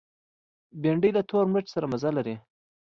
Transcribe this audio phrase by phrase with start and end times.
[0.81, 2.35] بېنډۍ له تور مرچ سره مزه لري